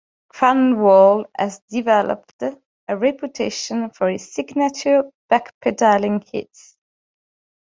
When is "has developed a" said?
1.37-2.97